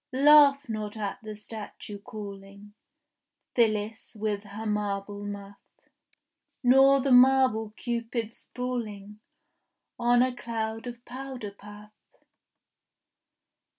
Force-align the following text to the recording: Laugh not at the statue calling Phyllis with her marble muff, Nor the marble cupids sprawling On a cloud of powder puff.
Laugh 0.13 0.67
not 0.67 0.97
at 0.97 1.19
the 1.21 1.35
statue 1.35 1.99
calling 1.99 2.73
Phyllis 3.53 4.15
with 4.15 4.45
her 4.45 4.65
marble 4.65 5.23
muff, 5.23 5.59
Nor 6.63 7.01
the 7.01 7.11
marble 7.11 7.69
cupids 7.77 8.37
sprawling 8.37 9.19
On 9.99 10.23
a 10.23 10.35
cloud 10.35 10.87
of 10.87 11.05
powder 11.05 11.51
puff. 11.51 11.91